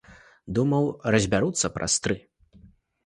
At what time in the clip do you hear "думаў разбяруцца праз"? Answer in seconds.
0.57-1.93